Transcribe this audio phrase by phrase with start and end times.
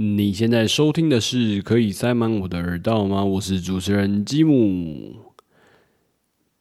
[0.00, 3.24] 你现在收听的是可以塞满我的耳道吗？
[3.24, 5.16] 我是主持人吉姆。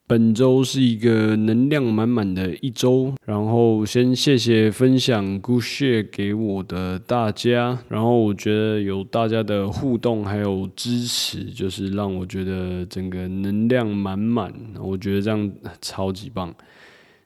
[0.07, 16.51] 本周是一个能量满满的一周，然后先谢谢分享 g o o s h a r e 给我的大家，然后我觉得有大家的互动还有支持，就是让我觉得整个能量满满，我觉得这样超级棒。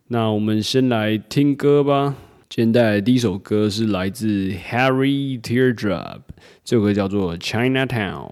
[0.09, 2.17] 那我们先来听歌吧。
[2.53, 6.19] 今天带来的第一首歌是来自 Harry Teardrop，
[6.65, 8.29] 这首歌叫做 Chinatown。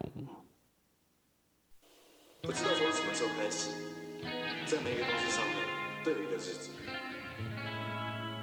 [2.42, 3.70] 不知道从什么时候开始，
[4.66, 5.56] 在每个东西上面
[6.04, 6.70] 都有一个日子。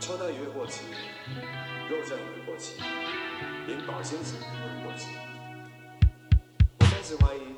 [0.01, 0.81] 超带也会过期，
[1.91, 2.81] 肉酱也会过期，
[3.67, 5.09] 连保鲜纸都会过期。
[6.79, 7.55] 我开始怀疑，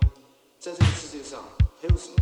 [0.58, 1.38] 在这个世界上
[1.80, 2.16] 还有什么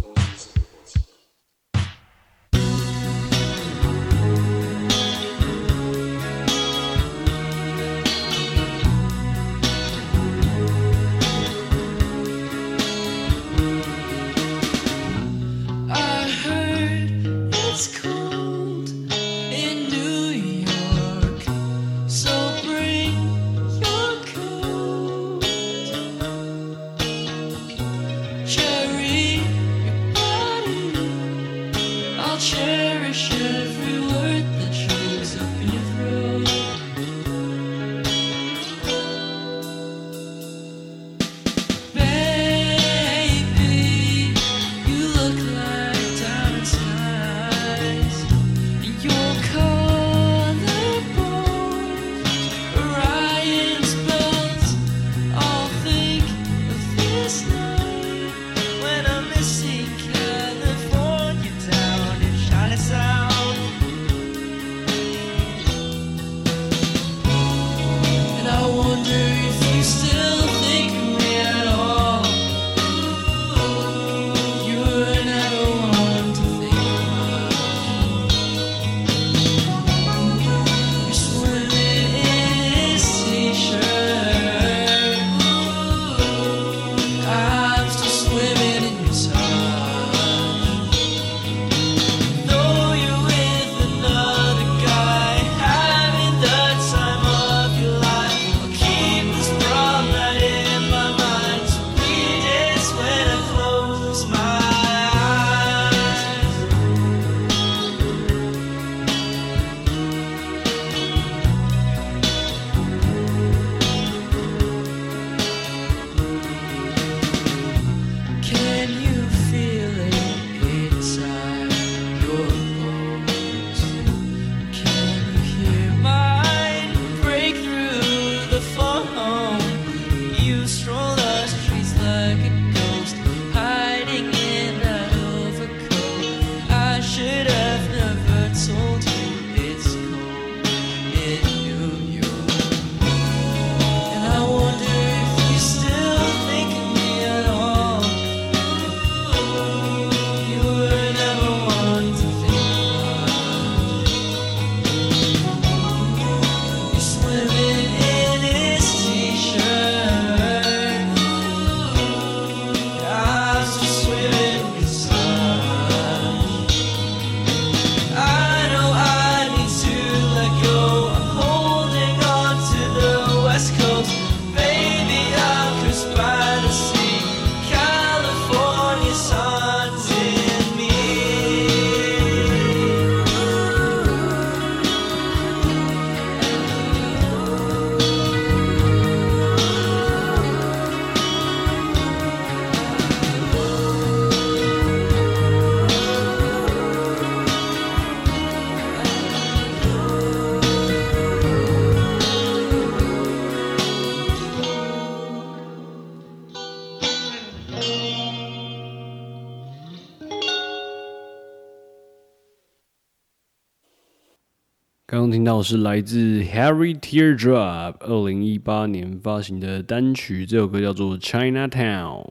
[215.09, 222.27] 刚刚听到是来自 Harry Teardrop 二零一八年发行的单曲，这首歌叫做 Chinatown。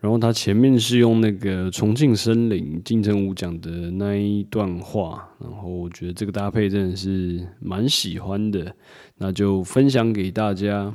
[0.00, 8.74] 然后它前面是用那个重庆森林金城武讲的那一段话，然后我觉得这个搭配真的是蛮喜欢的，
[9.18, 10.92] 那就分享给大家。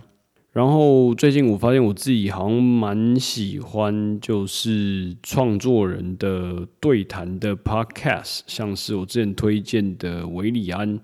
[0.53, 10.99] 然后最近我发现我自己好像蛮喜欢，就是创作人的对谈的 podcast，像是我之前推荐的维里安，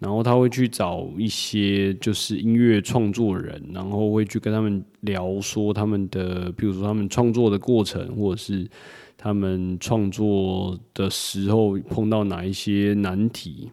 [0.00, 8.68] 然后他会去找一些就是音乐创作人，然后会去跟他们聊说他们的，比如说他们创作的过程，或者是
[9.16, 13.70] 他们创作的时候碰到哪一些难题。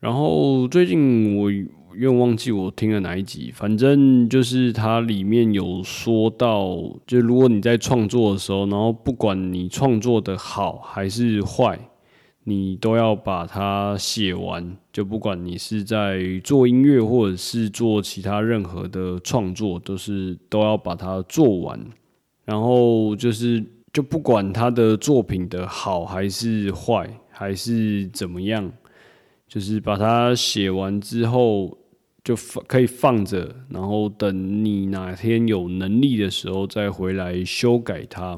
[0.00, 1.50] 然后最近我
[1.98, 6.76] 有点忘记我听了哪一集，反正就是它里面有说到，
[7.06, 11.78] 就如果你在创作的时候，然后不管你创作的好还是坏。
[12.48, 21.76] 你都要把它写完，就不管你是在做音乐或者是做其他任何的创作，都是都要把它做完。
[22.44, 23.60] 然后就是
[23.92, 28.70] 就不管他的作品的好还是坏还是怎么样，
[29.48, 31.76] 就是把它写完之后
[32.26, 38.36] 就放可以放着，然后等你哪天有能力的时候再回来修改它。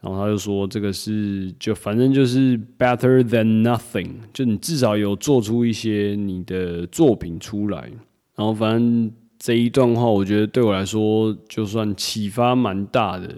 [0.00, 7.88] 然后他就说：“这个是就反正就是 better than nothing，就你至少有做出一些你的作品出来。
[8.34, 13.28] 然后反正这一段话，我觉得对我来说就算启发蛮大的。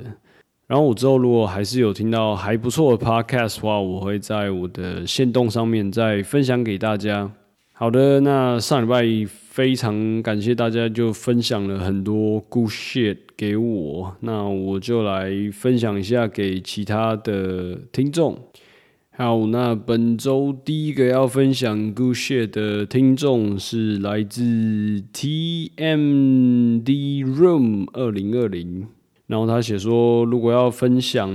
[0.67, 7.31] 然后我之后如果还是有听到还不错的 podcast 的话，我会在我的线动上面再分享给大家。
[7.75, 9.03] 好的，那上礼拜
[9.55, 18.37] 非常感谢大家，就分享了很多 good shit。”给我，那我就来分享一下给其他的听众。
[19.17, 24.43] 好，那本周第一个要分享 Good Shit 的听众是来自
[25.12, 26.89] TMD
[27.25, 28.89] Room 二零二零，
[29.29, 31.33] 然后他写说，如果要分享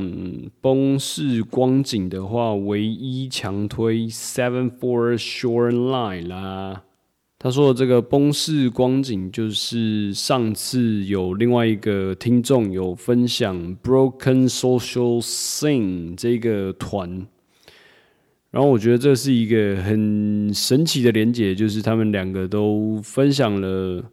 [0.60, 6.83] 崩式光景的话，唯一强推 Seven Four Shore Line 啦。
[7.41, 17.25] 他说的这个崩式光景，就是上次有另外一个听众有分享 Broken Social Scene 这个团，
[18.51, 24.03] 然后我觉得这是一个很神奇的连结，就是他们两个都分享了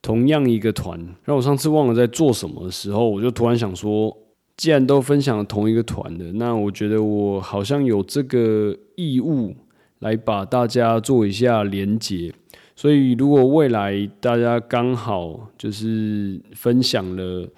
[0.00, 1.04] 同样一个团。
[1.24, 4.16] 让我上次忘了在做什么的时候，我就突然想说，
[4.56, 9.56] 既然都分享了同一个团的，那我觉得我好像有这个义务
[9.98, 12.32] 来把大家做一下连结。
[12.78, 17.50] 所以，如果未来大家刚好就是分享了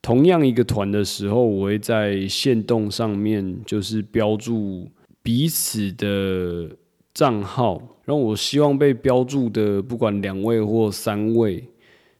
[0.00, 4.88] 同样一个团的时候，我会在线动上面就是标注
[5.20, 6.70] 彼此的
[7.12, 11.64] 账号，然后我希望被标注的不管两位或三位，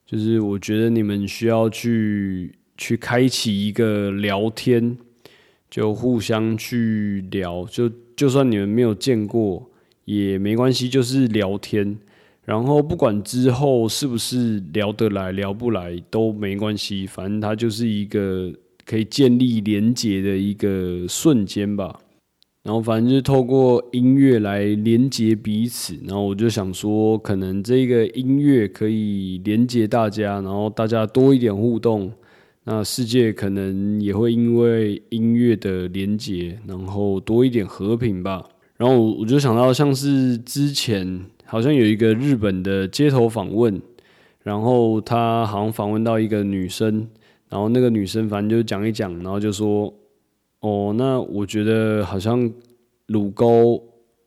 [0.05, 4.99] 就是我觉得你们需要去去开启一个聊天，
[5.71, 9.71] 就互相去聊，就就算你们没有见过
[10.07, 11.97] 也没关系，就是聊天。
[12.45, 18.53] 然后不管之后是不是聊得来、聊不来都没关系，反正它就是一个
[18.85, 22.01] 可以建立连接的一个瞬间吧。
[22.65, 25.97] 然后反正就是透过音乐来连接彼此。
[26.05, 32.13] 然后我就想说，可能这个音乐可以连接大家，然后大家多一点互动，
[32.65, 38.45] 那世界可能也会因为音乐的连接，然后多一点和平吧。
[38.77, 41.25] 然后我就想到，像是之前。
[41.53, 43.79] 好像有一个日本的街头访问，
[44.43, 47.07] 然后他好像访问到一个女生，
[47.51, 49.93] 然后那个女生反正就讲一讲，然后就说
[50.61, 52.51] ：“哦，那我觉得好像
[53.09, 53.79] 乳沟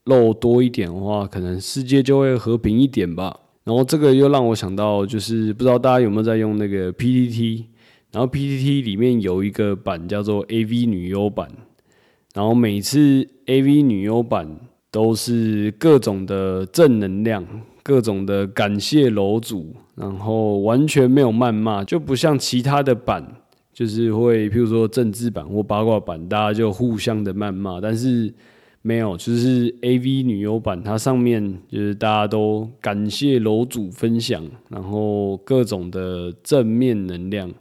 [0.04, 3.36] 肉多一点的话，可能世界就会和平一点吧。”
[3.66, 7.66] 然后这个又让我想到，就是不知道大家有没有在用那个 PPT，
[8.12, 11.50] 然后 PPT 里面有一个版叫做 AV 女优版，
[12.36, 14.60] 然后每次 AV 女优版。
[14.96, 17.46] 都是各种的正能量，
[17.84, 23.22] 各种的感谢楼主，然后完全没有谩骂，就不像其他的版，
[23.74, 28.34] 就是会，譬如说政治版或八卦版，大家就互相的谩骂，但是
[28.82, 37.52] 没有，就是 A V 女优版，它上面就是大家都感谢楼主分享，然后各种的正面能量，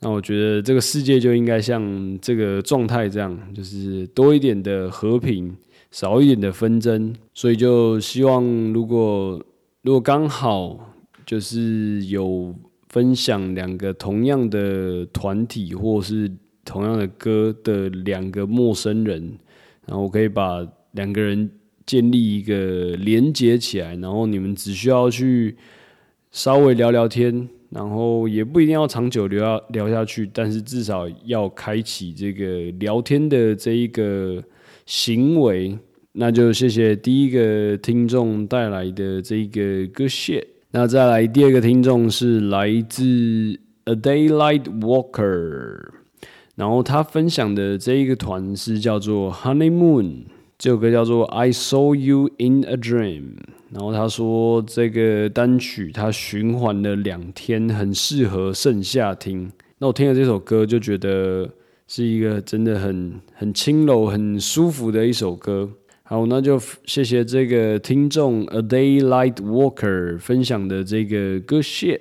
[0.00, 5.56] 那我觉得这个世界就应该像这个状态这样，就是多一点的和平。
[5.90, 9.44] 少一点的纷争，所以就希望，如果
[9.82, 10.94] 如果刚好
[11.26, 12.54] 就是有
[12.88, 16.30] 分享两个同样的团体或是
[16.64, 19.36] 同样的歌的两个陌生人，
[19.84, 21.50] 然后我可以把两个人
[21.84, 25.56] 建立一个连接起来，然后你们只需要去
[26.30, 34.40] 稍微聊聊天，然后也不一定要长久聊聊下去，但是至少要开启这个聊天的这一个。
[34.90, 35.78] 行为。
[36.14, 40.44] 那就谢谢第一个听众带来的这个歌谢。
[40.72, 43.04] 那再来第二个听众是来自
[43.84, 45.90] A Daylight Walker，
[46.56, 50.24] 然后他分享的这一个团是叫做 Honeymoon，
[50.58, 53.36] 这首歌叫做 I Saw You in a Dream。
[53.72, 59.48] 然后他说这个单曲他循环了两天，很适合盛夏听。
[59.78, 61.48] 那我听了这首歌就觉得
[61.92, 65.68] 是一个真的很很轻柔很舒服的一首歌。
[66.04, 72.00] 好那就谢谢这个听众 a day light walker 分享的这个 good shit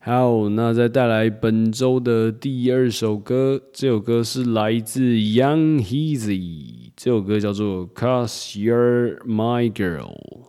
[0.00, 3.62] 好那再带来本周的第二首歌。
[3.72, 10.47] 这首歌是来自 young heazy 这首歌叫做 cause you're my girl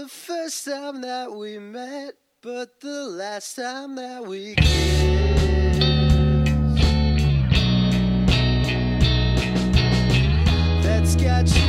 [0.00, 5.80] the first time that we met, but the last time that we kissed.
[10.82, 11.63] That's got you.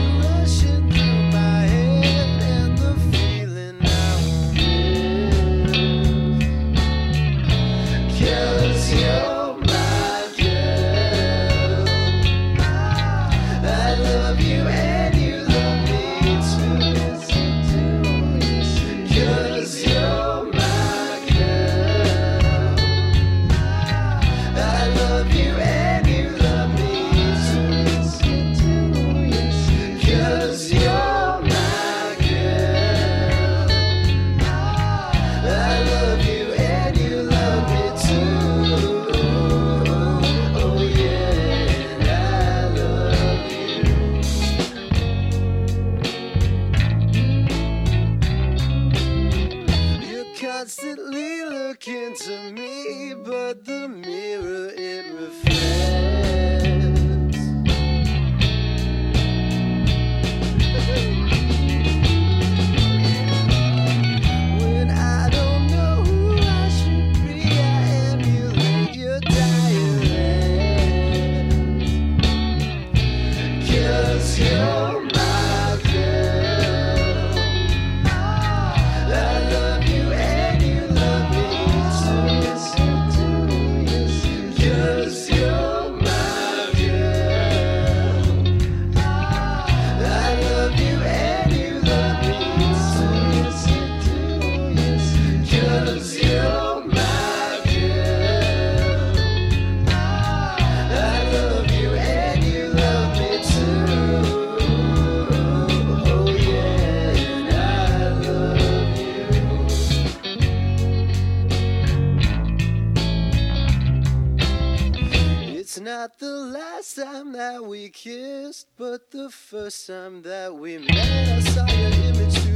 [118.95, 122.54] But the first time that we met, I saw your image.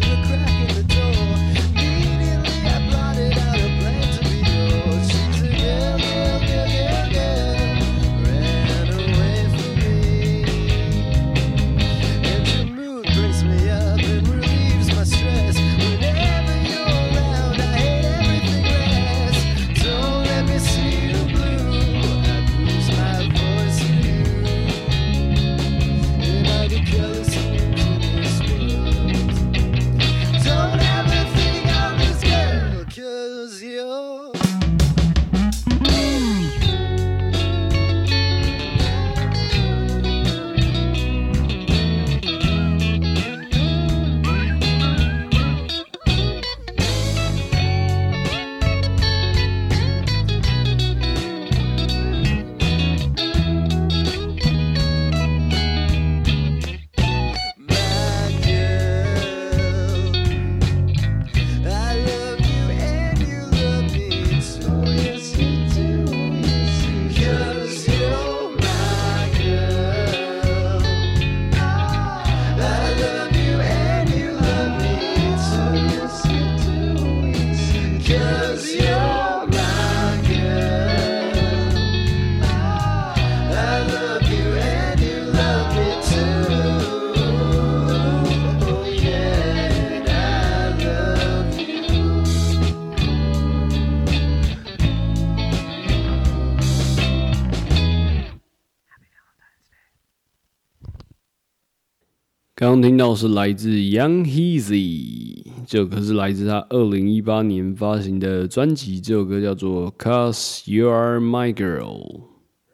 [102.60, 112.20] 刚刚听到是来自 young heezy 这首歌是来自他二零一八年发行的专辑这首歌叫做 cause you are my girl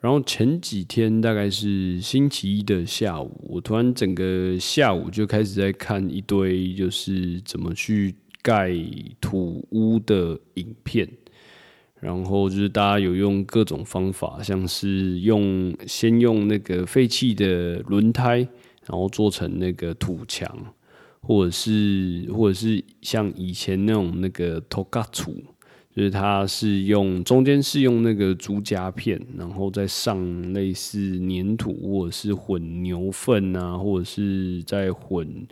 [0.01, 8.74] 然后前几天大概是星期一的下午我突然整个下午就开始在看一堆就是怎么去盖
[9.22, 11.08] 土屋的影片。
[12.06, 18.48] 然后就是大家有用各种方法像是用先用那个废弃的轮胎
[18.88, 20.50] 然后做成那个土墙，
[21.22, 25.36] 或者是或者是像以前那种那个 togatsu，
[25.96, 35.48] 就是它是用中间是用那个竹夹片，然后再上类似粘土或者是混牛粪啊，或者是在混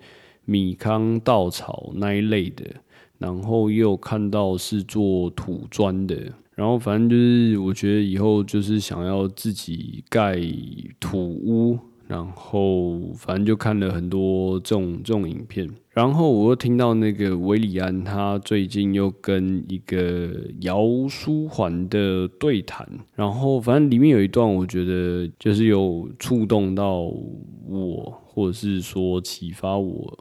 [0.45, 2.65] 米糠稻草那一类的。
[3.19, 10.41] 然后又看到是做土砖的，然后反正就是我觉得以后就是想要自己盖
[10.99, 20.31] 土屋，然后反正就看了很多这种这种影片，然后我又听到那个维里安他最近又跟一个
[20.61, 27.01] 姚书桓的对谈，然后反正里面有一段我觉得就是有触动到
[27.67, 30.17] 我，或者是说启发我。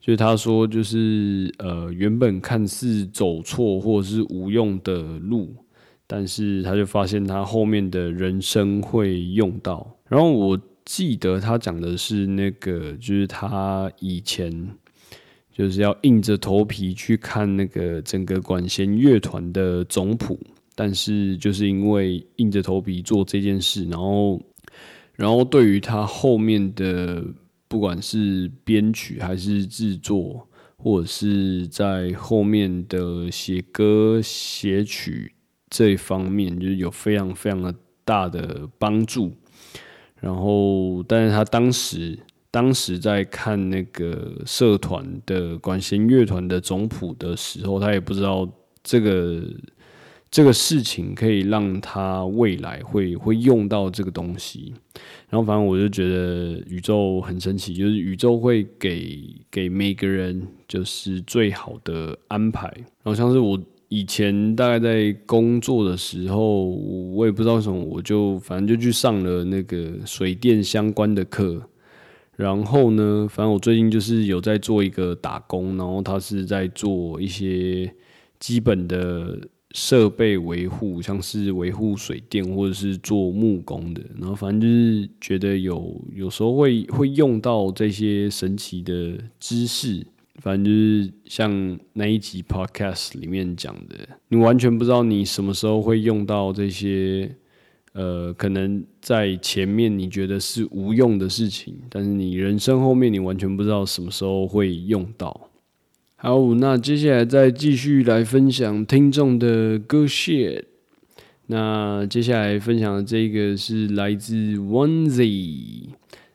[0.00, 5.54] 就是他说，就是呃，原本看似走错或者是无用的路，
[6.06, 9.86] 但是他就发现他后面的人生会用到。
[10.08, 10.58] 然后我
[10.92, 14.50] 记得他讲的是那个，就是他以前
[15.52, 20.36] 就是要硬着头皮去看那个整个管弦乐团的总谱，
[20.74, 24.42] 但是就是因为硬着头皮做这件事，然后
[25.14, 27.24] 然后对于他后面的。
[27.70, 30.44] 不管是编曲还是制作，
[30.76, 35.32] 或者是在后面的写歌写曲
[35.68, 37.72] 这一方面，就是有非常非常的
[38.04, 39.30] 大的帮助。
[40.20, 42.18] 然后，但是他当时
[42.50, 48.48] 当时在看那个社团的管弦乐团的总谱的时候，他也不知道
[48.84, 49.42] 这个。
[50.32, 54.72] 这个事情可以让他未来会会用到这个东西，
[55.28, 62.72] 然后反正我就觉得宇宙很神奇，就是宇宙会给给每个人就是最好的安排。
[63.02, 63.60] 然后像是我
[63.90, 71.62] 以前大概在工作的时候，我也不知道什么，我就反正就去上了那个水电相关的课。
[72.36, 77.92] 然后呢，反正我最近就是有在做一个打工，然后他是在做一些
[78.38, 79.38] 基本的。
[79.72, 90.04] 设备维护，像是维护水电或者是做木工的，然后反正就是觉得有有时候会会用到这些神奇的知识，
[90.40, 97.36] 反正就是像那一集 podcast 里面讲的，你完全不知道你什么时候会用到这些，
[97.92, 105.48] 呃，可能在前面你觉得是无用的事情，但是你人生后面你完全不知道什么时候会用到。
[106.16, 110.64] 好，那接下来再继续来分享听众的歌 shit。
[111.46, 115.88] 那接下来分享的这个是来自 Onezy，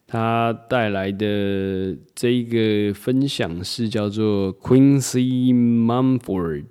[0.07, 6.65] 他带来的这一个分享是叫做 Quincy Mumford，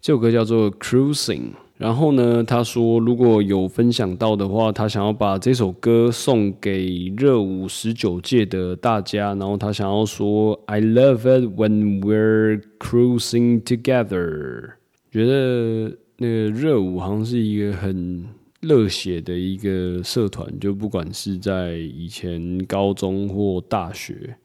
[0.00, 1.50] 这首歌叫做 Cruising。
[1.76, 9.34] 然后呢，他说如果有分享到的话，他想要把这首歌送给热舞十九届的大家。
[9.34, 14.70] 然后他想要说：“I love it when we're cruising together。”
[15.12, 18.26] 觉得那个热舞好像是一个很
[18.60, 24.36] 热血的一个社团，就不管是在以前高中或大学。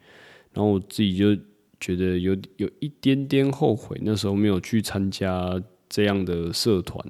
[0.53, 1.35] 然后我自己就
[1.79, 5.61] 觉得有有一点点后悔，那时候没有去参加。
[5.89, 7.05] 这样的社团，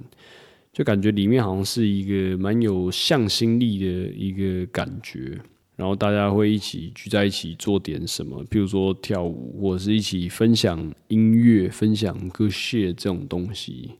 [0.74, 5.40] 就感觉里面好像是一个蛮有向心力的一个感觉，
[5.78, 13.92] 然后大家会一起聚在一起做点什么，譬如说跳舞，或者是一起分享音乐、分享歌谢这种东西。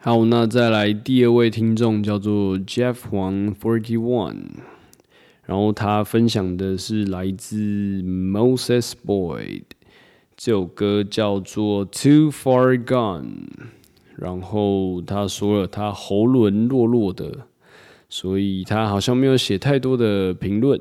[0.00, 4.42] 好，那再来第二位听众叫做 Jeff Huang Forty One，
[5.44, 9.64] 然后他分享的是来自 Moses Boyd，
[10.36, 13.48] 这首歌叫做 Too Far Gone。
[14.14, 17.46] 然后他说了，他喉咙弱弱的，
[18.08, 20.80] 所以他好像没有写太多的评论。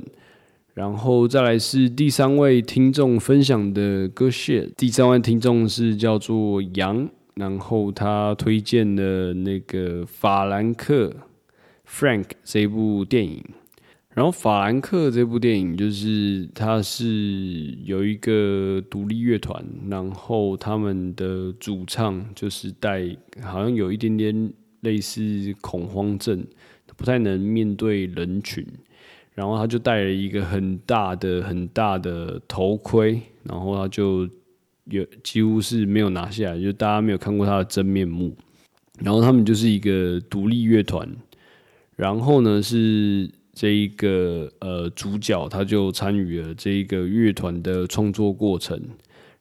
[0.76, 11.16] 然后再来是第三位听众分享的歌谢，第三位听众是叫做杨，然后他推荐了那个法兰克
[11.88, 13.44] Frank 这部电影。
[14.14, 25.22] 然后《法兰克》这部电影就是他是有一个独立乐团，然后他们的主唱就是带好像有一点点类似
[25.62, 26.44] 恐慌症，
[26.96, 28.66] 不太能面对人群，
[29.36, 34.28] 然后他就戴了一个很大的很大的头盔，然后他就
[34.90, 38.36] 有几乎是没有拿下来，就大家没有看过他的真面目。
[39.00, 41.08] 然后他们就是一个独立乐团。
[41.96, 48.80] 然后呢是这一个呃主角他就参与了这一个乐团的创作过程，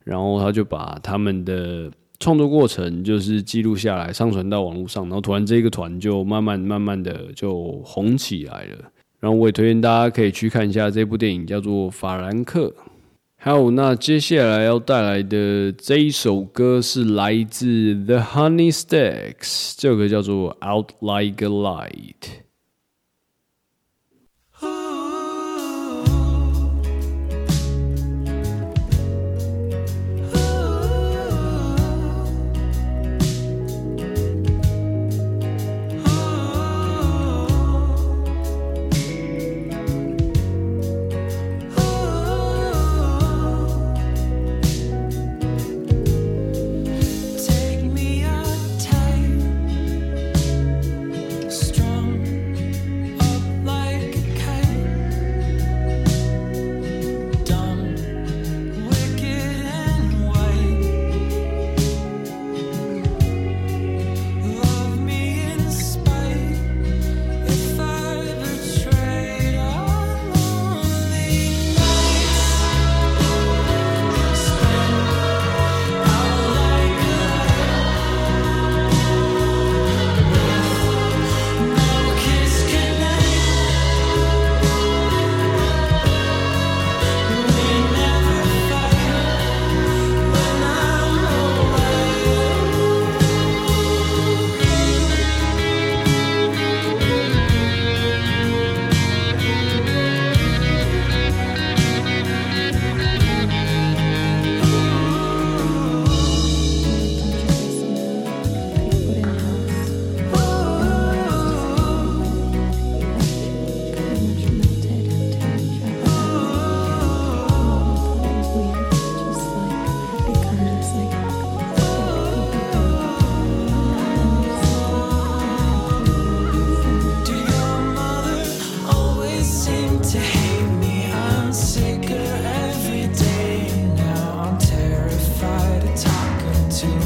[0.05, 8.79] 然后他就把他们的创作过程就是记录下来，上传到网络上，然后突然这个团就慢慢慢慢的就红起来了。
[9.21, 12.69] 然后我也推荐大家可以去看一下这部电影，叫做《法兰克》。
[13.47, 21.93] 还有，那接下来要带来的这一首歌是来自 The Honey Stacks，这首歌叫做《Out Like a Light》。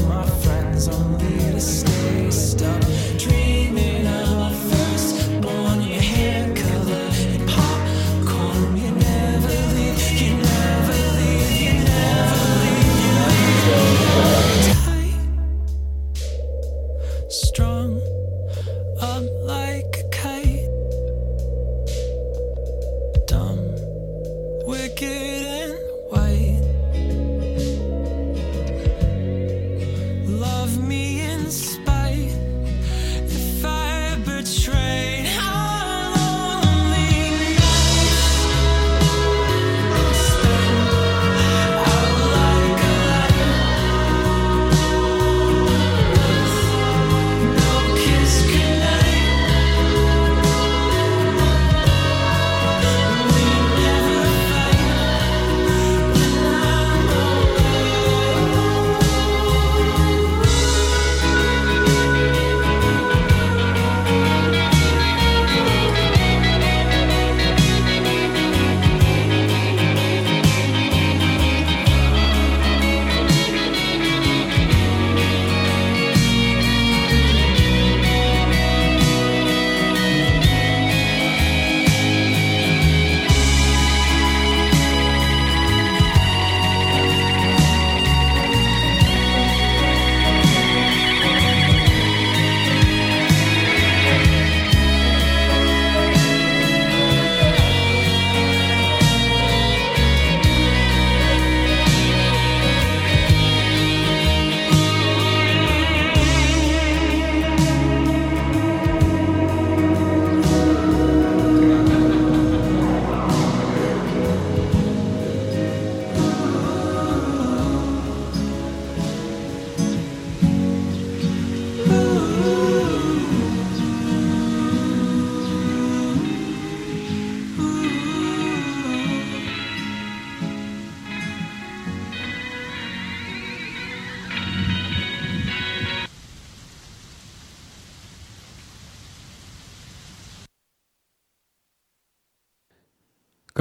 [0.07, 3.10] My friends only to stay stuck.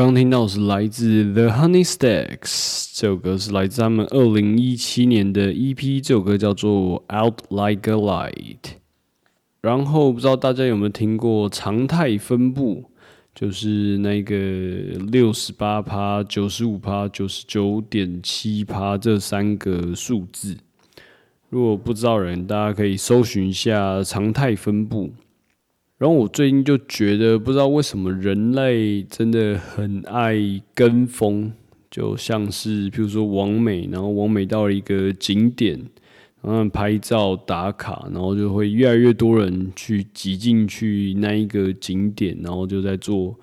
[0.01, 8.61] 刚听到的是来自 The Honey Stacks，这首歌是来自他们二零一七年的 EP，这首歌叫做《Out Like a Light》。
[9.61, 12.83] 然后不知道大家有没有听过常态分布，
[13.35, 14.35] 就是那个
[15.13, 20.57] 六十八趴、九十五趴、九十九点七趴这三个数字。
[21.51, 25.11] 如果不知道人，大家可以搜寻一下常态分布。
[26.01, 30.35] 然后我最近就觉得，不知道为什么人类真的很爱
[30.75, 31.53] 跟风，
[31.91, 35.79] 就像是譬如说王美，然后王美到了一个景点，
[36.41, 43.39] 然后拍照打卡，然后就会越来越多人去挤进去那一个景点，然后就在做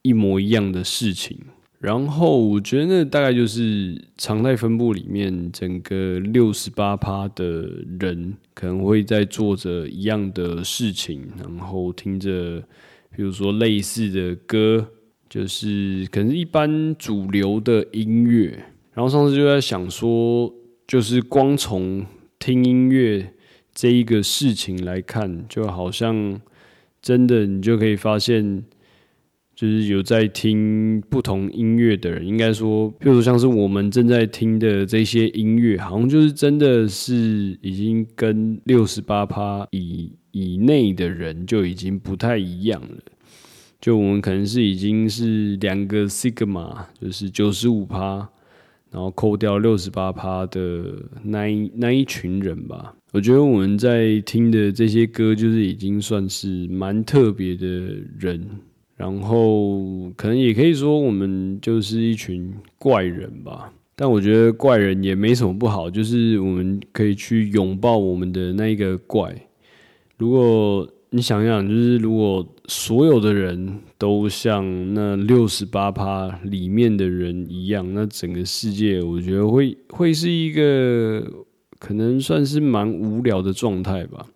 [0.00, 1.38] 一模一样的事情。
[1.80, 12.60] 然后我觉得那大概就是常态分布里面整个六十八趴的人可能会在做着一样的事情，然后听着
[13.14, 14.88] 比如说类似的歌，
[15.30, 18.46] 就是可能是一般主流的音乐。
[18.92, 20.52] 然后上次就在想说，
[20.84, 22.04] 就是光从
[22.40, 23.34] 听音乐
[23.72, 26.40] 这一个事情来看，就好像
[27.00, 28.64] 真的你就可以发现。
[29.58, 42.98] 就是有在听不同音乐的人，应该说，譬如像是我们正在听的这些音乐，好像就是真的是已经跟六十八趴以以内的人就已经不太一样了。
[43.80, 48.28] 就我们可能是已经是两个 sigma，就是九十五趴，
[48.92, 50.84] 然后扣掉六十八趴的
[51.24, 52.94] 那一那一群人吧。
[53.10, 57.66] 我觉得我们在听的这些歌，就是已经算是蛮特别的
[58.20, 58.48] 人。
[58.98, 63.72] 然后可能也可以说，我们就是一群怪人吧。
[63.94, 69.32] 但我觉得怪人也没什么不好，就是我们可以去拥抱我们的那一个怪。
[70.16, 81.24] 如果你想想，就是如果所有的人都像那六十八趴里面的人一样，那整个世界我觉得会会是一个
[81.78, 84.26] 可能算是蛮无聊的状态吧。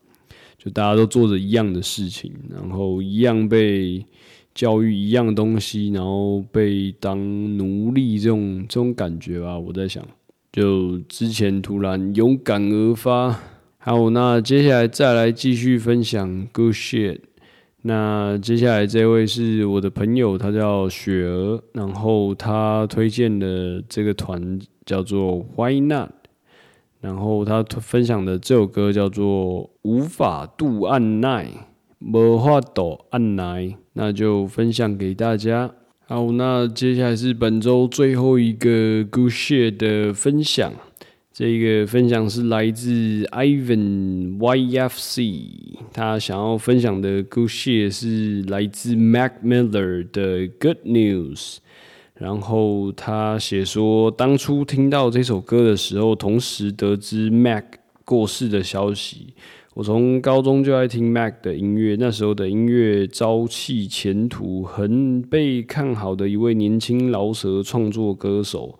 [0.56, 4.06] 就大家都做着一样的事情，然后一样被。
[4.54, 7.18] 教育一样东西，然后被当
[7.56, 9.58] 奴隶这种这种感觉吧。
[9.58, 10.06] 我在想，
[10.52, 13.38] 就之前突然有感而发。
[13.78, 17.18] 好，那接下来再来继续分享 Good shit。
[17.82, 26.10] 那接下来这位是我的朋友，他叫雪儿，然后他推荐的这个团叫做 Why Not，
[27.00, 31.48] 然后他分享的这首歌叫做无法度按耐。
[32.04, 35.70] 无法度按耐，那就分享给大家。
[36.06, 40.72] 好，那接下来是本周最后一个 Good Share 的分享。
[41.32, 45.48] 这个分享是来自 Ivan YFC，
[45.90, 51.56] 他想要分享的 Good Share 是来自 Mac Miller 的 Good News。
[52.14, 57.64] 然后他写说，当初听到这首歌的时候，同时得知 Mac
[58.04, 59.32] 过世的消息。
[59.74, 68.78] 我从高中就爱听 Mac 的音乐，那时候的音乐朝气前途，很被看好的一位年轻饶舌创作歌手。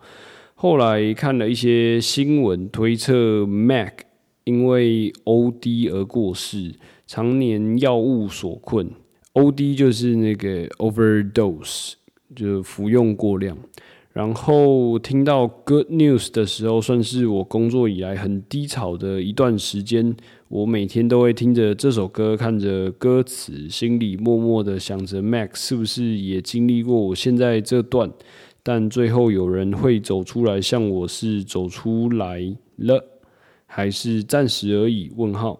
[0.53, 4.01] 后来看了一些新闻，推测 Mac
[4.43, 6.75] 因为 OD 而过世，
[7.07, 8.91] 常年药物所困。
[9.33, 11.93] OD 就是那个 overdose，
[12.35, 13.57] 就服用过量。
[14.11, 20.15] 然后听到 Good News 的时候，算是我工作以来很低潮的一段时间。
[20.53, 28.11] 我每天都会听着这首歌，看着歌词，心里默默的想着：Max 是不是也经历过我现在这段？
[28.61, 33.03] 但最后有人会走出来，像我是走出来了，
[33.65, 35.11] 还是暂时而已？
[35.15, 35.59] 问号，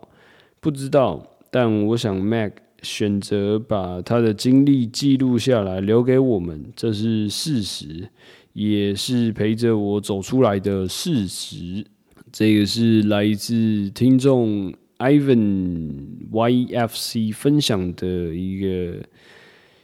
[0.59, 1.25] 不知道。
[1.49, 2.51] 但我想，Max
[2.83, 8.07] 选择把他的经历记录下来，留给我们，这是事实，
[8.53, 11.83] 也是陪着我走出来的事实。
[12.31, 14.71] 这个是来自听众。
[15.03, 15.91] Ivan
[16.31, 18.99] YFC 分享的一个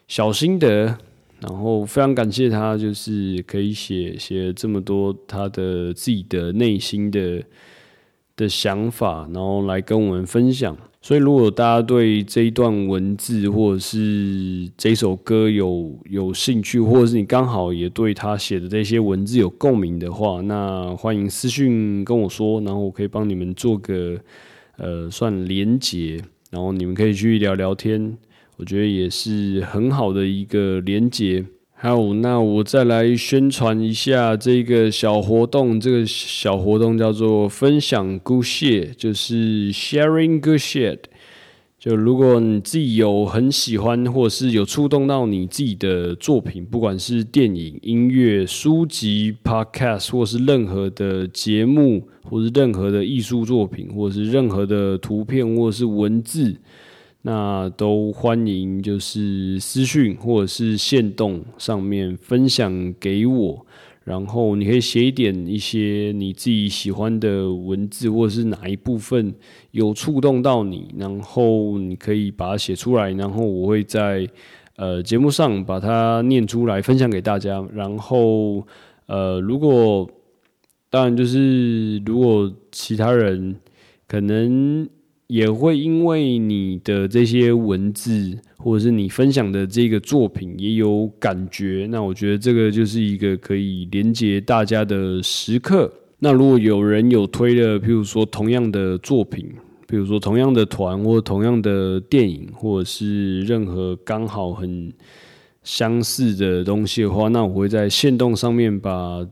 [0.08, 0.98] 小心得，
[1.42, 7.44] 然后非常感谢他，就是可以写写这么多他的自己的内心的
[8.38, 10.78] 的想法，然后来跟我们分享。
[11.02, 24.18] 所以，如果大家对这一段文字或者是这首歌有有兴趣，或者是你刚好也对他写的这些文字有共鸣的话，那欢迎私讯跟我说，然后我可以帮你们做个。
[24.80, 28.18] 呃，算连结，然后你们可以去聊聊天，
[28.58, 31.46] 我觉得也是很好的一个连结。
[31.74, 41.00] 好，那我再来宣传一下这个小活动，这个小活动叫做分享 good shit，就是 sharing good shit。
[41.80, 56.56] 就如果你自己有很喜欢，或者是有触动到你自己的作品，不管是电影、音乐、书籍、podcast，或是任何的节目，或是任何的艺术作品，或者是任何的图片，或者是文字，
[57.24, 63.66] 那都欢迎就是私讯或者是线动上面分享给我。
[64.06, 69.32] 然后你可以写一点一些你自己喜欢的文字，或者是哪一部分
[69.70, 74.28] 有触动到你，然后你可以把它写出来，然后我会在
[74.78, 77.64] 呃节目上把它念出来分享给大家。
[77.72, 78.66] 然后
[79.06, 80.10] 呃，如果
[80.90, 83.56] 当然就是如果其他人
[84.08, 84.90] 可能
[85.28, 95.94] 也会因为你的这些文字，或者是你分享的这个作品也有感觉，那我觉得这个就是一个可以连接大家的时刻。
[96.18, 99.48] 那如果有人有推的，譬如说同样的作品，
[99.88, 104.92] 比如说同样的团或同样的电影，或者是任何刚好很
[105.64, 109.24] 相似的东西的话，那我会在线动上面把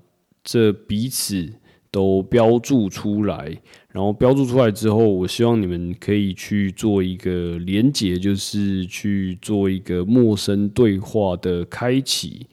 [0.50, 1.46] 这彼此
[1.92, 3.54] 都标注出来。
[3.92, 12.48] 然后标注出来之后，我希望你们可以去做一个连接，就是去做一个陌生对话的开启。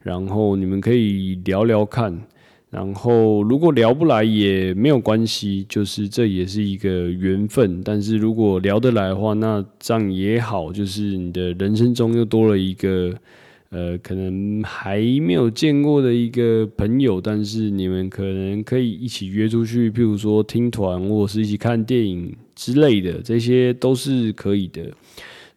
[0.00, 2.18] 然后你们可以聊聊看，
[2.70, 7.82] 然后如果聊不来也没有关系，就是这也是一个缘分。
[7.82, 13.12] 但是如果聊得来的话，那这样也好，就是你的人生中又多了一个。
[13.74, 24.82] 呃，可能还没有见过的一个朋友，但是你们可能可以一起约出去，譬如说听团，或者是一起看电影之类的，这些都是可以的。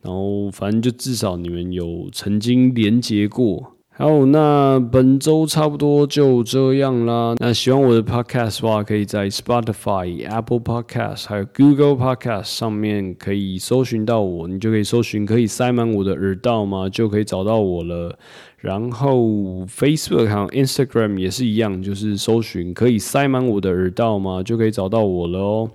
[0.01, 3.76] 然后，反正就至少你们有曾经连接过。
[3.99, 7.33] 好，那本周差不多就这样啦。
[7.39, 16.87] 那喜欢我的 podcast 的话，可以在 Spotify、Apple Podcast 还有 Google Podcast 上面可以搜寻到我，你就可以搜寻可以塞满我的耳道吗？
[16.87, 18.15] 就可以找到我了。
[18.59, 24.43] 然后 Facebook 还有 Instagram 也是一样，就是搜寻可以塞满我的耳道吗？
[24.43, 25.71] 就可以找到我了哦。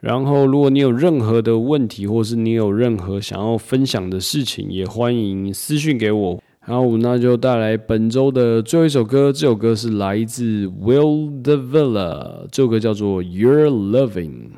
[0.00, 6.42] 然后，如果你有任何的问题，或是你有任何想要分享的事情，也欢迎私讯给我。
[6.68, 9.32] 好，那就带来本周的最后一首歌。
[9.32, 14.50] 这首歌是来自 Will the Villa，这首歌叫做《You're Loving》。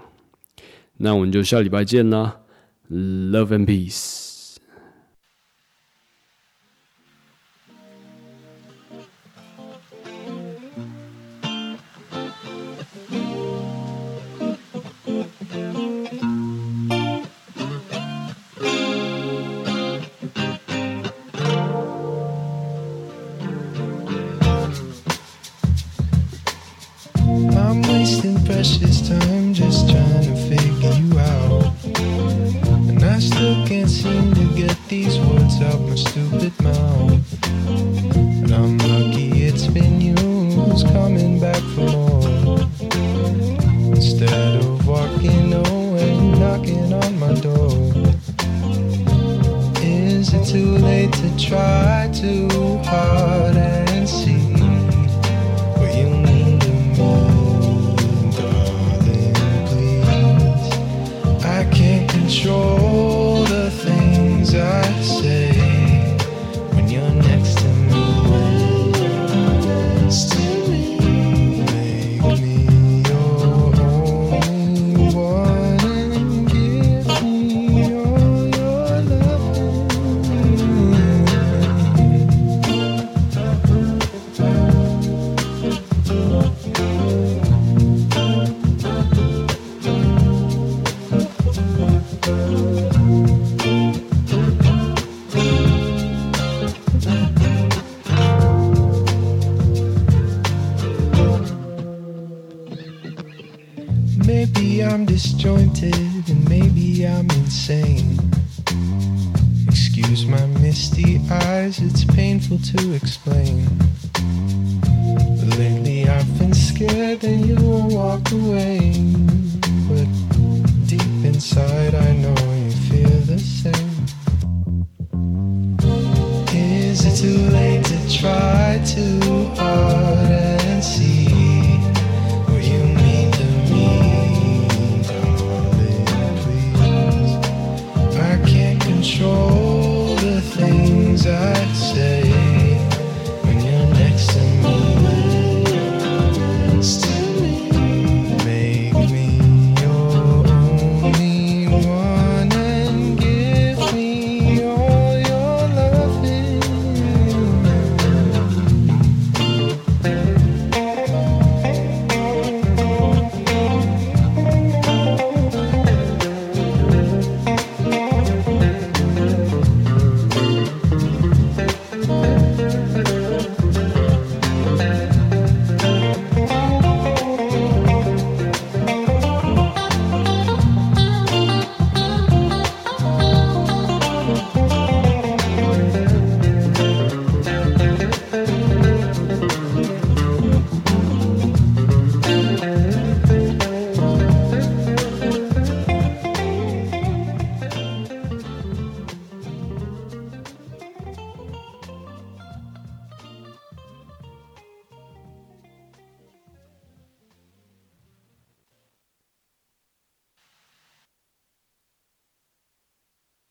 [0.97, 2.39] 那我们就下礼拜见啦
[2.91, 4.30] ，Love and Peace。